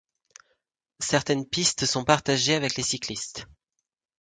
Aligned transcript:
Certaines 0.99 1.45
pistes 1.47 1.85
sont 1.85 2.03
partagées 2.03 2.55
avec 2.55 2.73
les 2.75 2.81
cyclistes. 2.81 3.45